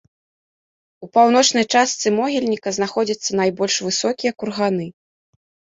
У 1.07 1.09
паўночнай 1.17 1.65
частцы 1.77 2.07
могільніка 2.17 2.69
знаходзяцца 2.79 3.31
найбольш 3.43 3.75
высокія 3.91 4.31
курганы. 4.43 4.85